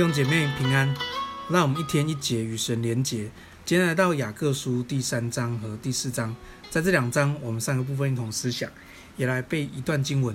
[0.00, 0.96] 弟兄姐妹平安，
[1.50, 3.30] 让我们一天一节与神连结。
[3.66, 6.34] 今天来到雅各书第三章和第四章，
[6.70, 8.70] 在这两章我们三个部分一同思想，
[9.18, 10.34] 也来背一段经文。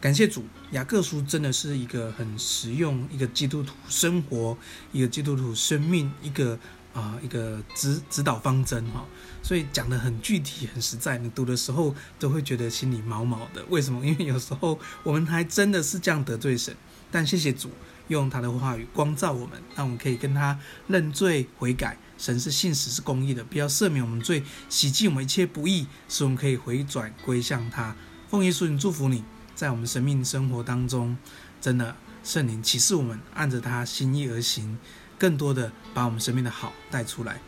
[0.00, 4.56] 感谢主，雅各书真的是一个很实用，一个基督徒生活，
[4.90, 6.58] 一个基督徒生命，一个
[6.94, 9.04] 啊、一个指指导方针哈。
[9.42, 13.62] 所以讲得很具体、很实在，你读的时候都会觉得心里毛毛的。
[13.68, 14.02] 为什么？
[14.06, 16.74] 因为有时候我们还真的是这样得罪神，
[17.14, 17.70] 但谢谢主。
[18.08, 21.96] 用他的话语光照我们，让我们可以跟他认罪悔改。
[22.18, 27.94] 神是信实是公义的，不要赦免我们罪，洗净我们一切不义，使我们可以回转归向他。
[28.28, 29.22] 奉耶稣名祝福你，
[29.54, 31.16] 在我们生命生活当中，
[31.60, 34.76] 真的圣灵启示我们，按着他心意而行，
[35.16, 37.40] 更多的把我们生命的好带出来。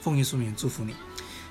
[0.00, 0.96] 奉耶稣名祝福你。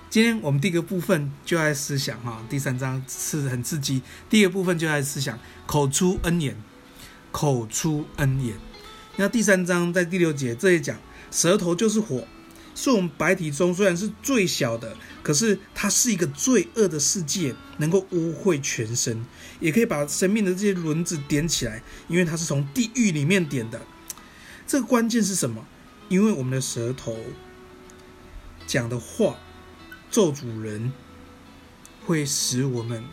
[0.09, 4.01] 今天我们第一个部分就爱思想哈，第三章是很刺激。
[4.29, 6.55] 第二个部分就爱思想，口出恩言。
[7.31, 8.55] 口出恩言，
[9.15, 10.99] 那第三章在第六节这里讲，
[11.31, 12.27] 舌头就是火，
[12.75, 19.25] 是我们白体中虽然是最小的，可是它是一个罪恶的世界，能够污秽全身，
[19.59, 23.81] 也可以把生命的这些轮子点起来，因为它是从地狱里面点的。
[24.67, 25.65] 这个关键是什么？
[26.09, 27.17] 因为我们的舌头
[28.67, 29.37] 讲的话，
[30.09, 30.91] 咒主人，
[32.05, 33.03] 会使我们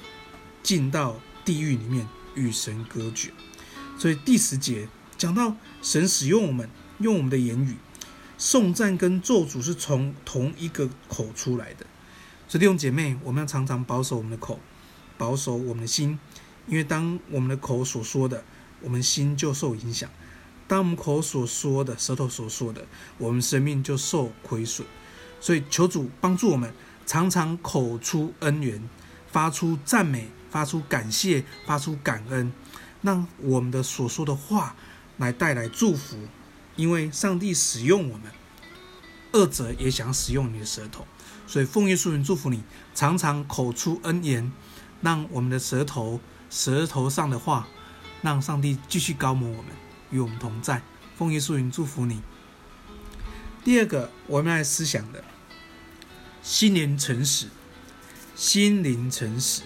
[0.62, 3.30] 进到地狱里面与神隔绝。
[3.99, 7.77] 所以第十节讲到神使用我们，用我们的言语，
[8.39, 11.85] 颂赞跟咒诅是从同一个口出来的。
[12.47, 14.61] 所以弟兄姐妹，我们要常常保守我们的口，
[15.19, 16.19] 保守我们的心，
[16.69, 18.45] 因为当我们的口所说的，
[18.81, 20.09] 我们心就受影响；
[20.69, 22.87] 当我们口所说的，舌头所说的，
[23.19, 24.87] 我们生命就受亏损。
[25.41, 26.73] 所以求主帮助我们，
[27.05, 28.89] 常常口出恩言，
[29.31, 32.53] 发出赞美，发出感谢，发出感恩。
[33.03, 34.75] 让我们的所说的话
[35.17, 36.17] 来带来祝福，
[36.77, 38.33] 因为上帝使用我们，
[39.33, 41.07] 二者也想使用你的舌头，
[41.47, 42.63] 所以奉耶稣名祝福你，
[42.95, 44.53] 常常口出恩言，
[45.01, 46.20] 让我们的舌头
[46.51, 47.69] 舌头上的话，
[48.23, 49.67] 让上帝继续高摩我们，
[50.11, 50.83] 与我们同在。
[51.17, 52.20] 奉耶稣名祝福你。
[53.64, 55.23] 第二个，我们来思想的，
[56.42, 57.48] 心灵诚实，
[58.35, 59.63] 心灵诚实。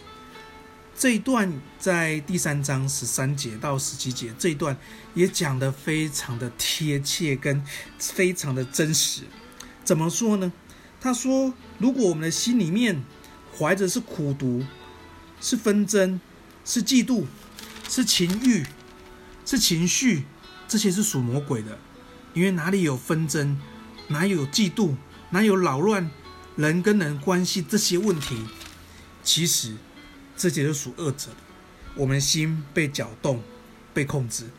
[1.03, 4.79] 这一段在第三章十三节到十七节，这一段
[5.15, 7.61] 也讲得非常的贴切，跟
[7.99, 9.23] 非常的真实。
[9.83, 10.53] 怎么说呢？
[11.01, 13.03] 他说：“如果我们的心里面
[13.59, 14.65] 怀着是苦毒、
[15.41, 16.21] 是纷争、
[16.65, 17.25] 是嫉妒、
[17.89, 18.65] 是情欲、
[19.45, 20.23] 是情绪，
[20.69, 21.81] 这些是属魔鬼的。
[22.33, 23.61] 因为哪里有纷争，
[24.07, 24.95] 哪有嫉妒，
[25.31, 26.09] 哪有扰乱
[26.55, 28.37] 人跟人关系这些问题，
[29.25, 29.75] 其实。”
[30.51, 31.37] 这些都属恶者的，
[31.95, 33.41] 我们心被搅动、
[33.95, 34.51] 被控制，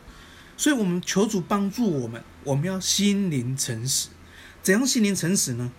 [0.56, 2.24] 所以，我们求主帮助我们。
[2.44, 4.08] 我们要心灵诚实，
[4.62, 5.70] 怎样心灵诚实呢？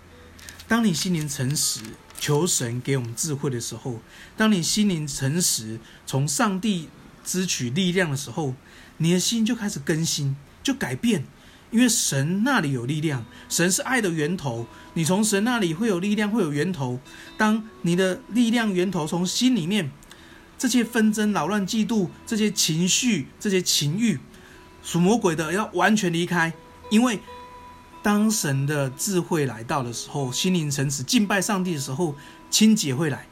[0.68, 1.80] 当你心灵诚实，
[2.20, 4.00] 求神给我们智慧的时候；
[4.38, 6.90] 当你心灵诚实，从上帝
[7.24, 8.54] 支取力量的时候，
[8.98, 11.26] 你的心就开始更新，就改变。
[11.76, 14.66] 因为神那里有力量，神是爱的源头。
[14.94, 17.02] 你从神那里会有力量，会有源头。
[17.38, 19.92] 当你的力量源头从心里面，
[20.58, 24.18] 这些纷争、扰乱、嫉妒、这些情绪、这些情欲，
[24.82, 26.54] 属魔鬼的要完全离开。
[26.90, 27.20] 因为
[28.02, 32.16] 当神的智慧来到的时候，心灵诚实、敬拜上帝的时候，
[32.50, 33.28] 清洁会来，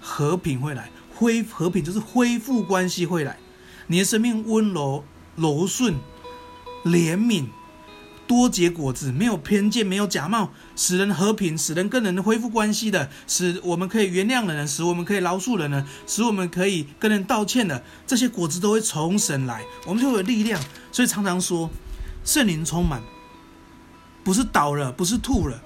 [0.00, 3.38] 和平会来，恢和平就是恢复关系会来，
[3.86, 5.04] 你的生命温柔、
[5.36, 5.94] 柔顺、
[6.84, 7.46] 怜悯。
[8.28, 20.60] 多结果子，没有偏见，没有假冒，使人和平，使人跟人恢复关系的，使我们可以原谅的人，使我们可以饶恕的人，使我们可以跟人道歉的，这些果子都会从神来，我们就有力量。
[20.92, 21.70] 所以常常说，
[22.24, 23.02] 圣灵充满，
[24.22, 25.62] 不是倒了，不是吐了，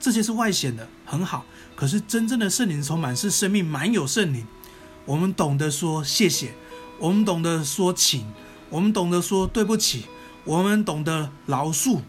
[0.00, 1.46] 这些是外显的，很好。
[1.76, 4.44] 可是真正的圣灵充满，是生命满有圣灵。
[5.06, 6.52] 我们懂得说谢谢，
[6.98, 8.26] 我们懂得说请，
[8.68, 10.04] 我们懂得说对不起。
[10.44, 12.00] 我们懂得饶恕，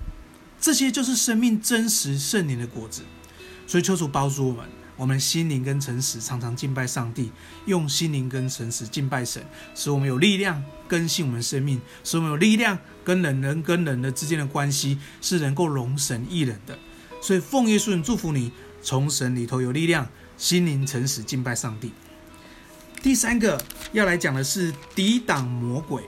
[0.60, 3.04] 这些就是生命真实圣灵的果子。
[3.68, 4.66] 所以求主帮助我们，
[4.98, 7.32] 我们心灵跟诚实，常常敬拜上帝，
[7.66, 9.44] 用心灵跟诚实敬拜神，
[9.74, 16.78] 使我们有力量更新我们生命，使我们有力量跟人人跟人的之间的关系是能够容神益人的。
[17.22, 18.52] 所以奉耶稣祝福你，
[18.82, 21.92] 从神里头有力量，心灵诚实敬拜上帝。
[23.02, 23.64] 第三个
[23.94, 26.04] 要来讲的是抵挡魔鬼，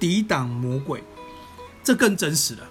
[0.00, 1.02] 抵挡魔鬼。
[1.88, 2.68] 这更真实了。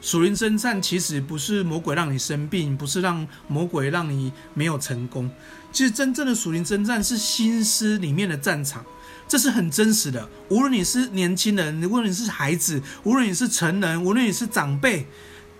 [0.00, 5.30] 属灵征战其实不是魔鬼让你生病，不是让魔鬼让你没有成功。
[5.70, 8.84] 其实真正的属灵征战是心思里面的战场，
[9.28, 10.28] 这是很真实的。
[10.48, 15.06] 无论你是年轻人，无论你是孩子，无论你是成人，无论你是长辈，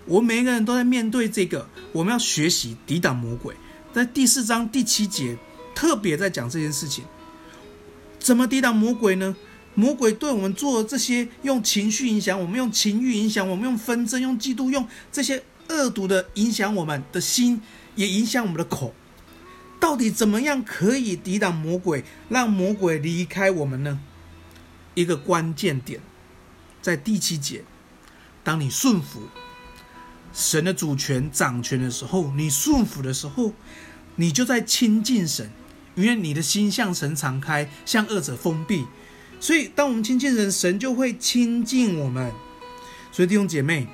[0.04, 1.68] 我们每一个人都在面对这个。
[1.92, 3.54] 我们要学习抵挡魔鬼。
[3.92, 5.38] 在第四章第七节
[5.72, 7.04] 特别在讲这件事情，
[8.18, 9.36] 怎么抵挡魔鬼呢？
[9.78, 17.62] 魔鬼对我们做的这些，用情绪影响我们，用情欲影响我们，用纷争，用嫉妒，用这些恶毒的影响我们的心，
[17.94, 18.92] 也影响我们的口。
[19.78, 24.00] 到底怎么样可以抵挡魔鬼，让魔鬼离开我们呢？
[24.94, 26.00] 一个关键点
[26.82, 27.62] 在第七节，
[28.42, 29.28] 当你顺服
[30.32, 33.52] 神的主权掌权的时候，你顺服的时候，
[34.16, 35.52] 你就在亲近神，
[35.94, 38.84] 因为你的心向神敞开，向恶者封闭。
[39.40, 42.32] 所以，当我们亲近神，神就会亲近我们。
[43.12, 43.86] 所以，弟兄姐妹，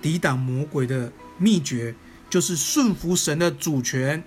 [0.00, 1.94] 抵挡魔鬼的秘诀
[2.30, 4.22] 就是顺服神的主权。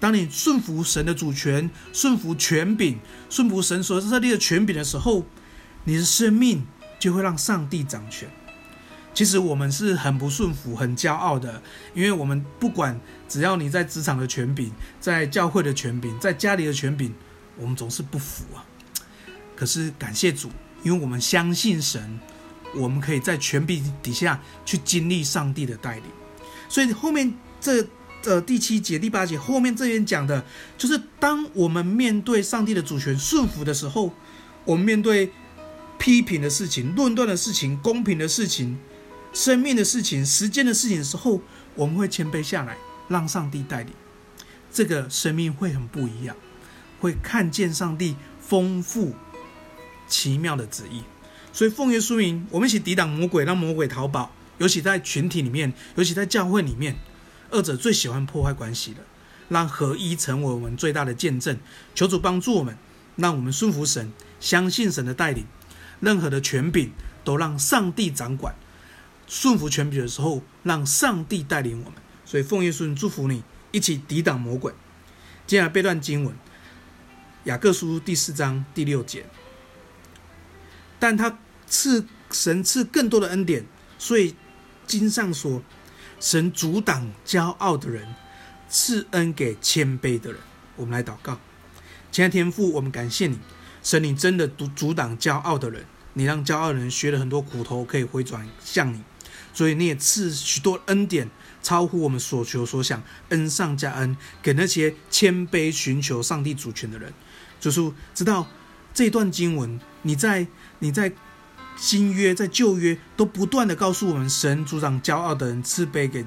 [0.00, 2.98] 当你顺服神的主权，顺服权柄，
[3.30, 5.24] 顺服神所设立的权柄的时候，
[5.84, 6.66] 你的生命
[6.98, 8.28] 就会让上帝掌权。
[9.14, 11.62] 其实我们是很不顺服、很骄傲的，
[11.94, 17.12] 因为我们不管，只要你在职场的权柄，在教会的权柄，在家里的权柄，
[17.56, 18.66] 我们总是不服啊。
[19.56, 20.50] 可是感谢主，
[20.82, 22.20] 因为我们相信神，
[22.74, 26.04] 我们可以在权柄底下去经历上帝的带领。
[26.68, 27.86] 所以后面这。
[28.26, 30.42] 呃，第七节、第八节后面这边讲的，
[30.78, 34.14] 就是当我们面对上帝的主权顺服的时候，
[34.64, 35.30] 我们面对
[35.98, 38.78] 批评的事情、论断的事情、公平的事情、
[39.34, 41.42] 生命的事情、时间的事情的时候，
[41.74, 42.78] 我们会谦卑下来，
[43.08, 43.92] 让上帝带领，
[44.72, 46.34] 这个生命会很不一样，
[47.00, 49.14] 会看见上帝丰富
[50.06, 51.02] 奇妙的旨意。
[51.52, 54.32] 所以奉耶稣名，我们一起抵挡魔鬼，让魔鬼逃跑。
[54.58, 56.96] 尤其在群体里面，尤其在教会里面。
[57.50, 58.98] 二者最喜欢破坏关系了，
[59.48, 61.56] 让合一成为我们最大的见证。
[61.94, 62.76] 求主帮助我们，
[63.14, 65.46] 让我们顺服神，相信神的带领。
[66.00, 66.90] 任何的权柄
[67.22, 68.56] 都让上帝掌管。
[69.28, 71.94] 顺服权柄的时候，让上帝带领我们。
[72.24, 74.72] 所以奉耶稣祝福你，一起抵挡魔鬼。
[75.46, 76.34] 接下来背段经文：
[77.44, 79.26] 雅各书第四章第六节。
[81.04, 83.66] 但他赐神赐更多的恩典，
[83.98, 84.34] 所以
[84.86, 85.62] 经上说。
[86.18, 88.14] 神阻挡骄傲的人，
[88.70, 90.40] 赐恩给谦卑的人。
[90.76, 91.38] 我们来祷告，
[92.10, 93.38] 亲爱的天父，我们感谢你，
[93.82, 95.84] 神，你真的阻阻挡骄傲的人，
[96.14, 99.02] 你让骄傲的人学了很多苦头，可以回转向你，
[99.52, 101.28] 所以你也赐许多恩典，
[101.62, 107.12] 超乎我们所求所想，恩上加恩，给那些谦卑寻求上帝主权的人。
[107.60, 108.46] 就是知道
[108.94, 110.46] 这段经文，你在
[110.78, 111.12] 你在。
[111.76, 116.24] 新约在旧约都不断的告诉我们，神主掌骄傲的人，赐卑给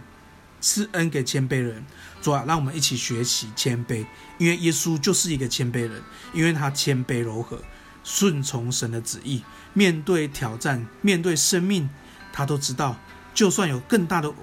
[0.59, 1.85] 赐恩给谦卑人。
[2.21, 4.05] 主啊，让我们一起学习谦卑，
[4.37, 6.03] 因为耶稣就是一个谦卑人，
[6.33, 7.61] 因为他谦卑柔和，
[8.03, 9.41] 顺从神的旨意，
[9.71, 11.89] 面对挑战，面对生命，
[12.33, 12.99] 他都知道，
[13.33, 14.33] 就算有更大的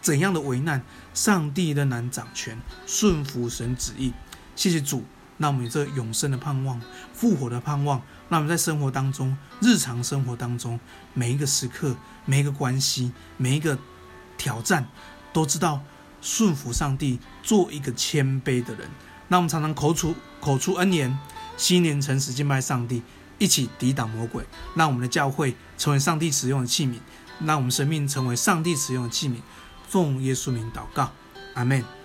[0.00, 0.82] 怎样的危难，
[1.12, 4.14] 上帝仍然掌权，顺服神旨意。
[4.54, 5.04] 谢谢主。
[5.38, 6.80] 让我们有这永生的盼望、
[7.12, 10.80] 复活的盼望，让我们在生活当中、日常生活当中，
[11.12, 11.94] 每一个时刻、
[12.24, 13.78] 每一个关系、每一个
[14.38, 14.88] 挑战，
[15.32, 15.80] 都知道
[16.20, 18.88] 顺服上帝，做一个谦卑的人。
[19.28, 21.18] 让我们常常口出口出恩言，
[21.56, 23.02] 心连诚实敬拜上帝，
[23.38, 24.44] 一起抵挡魔鬼。
[24.74, 26.94] 让我们的教会成为上帝使用的器皿，
[27.44, 29.36] 让我们生命成为上帝使用的器皿。
[29.88, 31.10] 奉耶稣名祷告，
[31.54, 31.95] 阿门。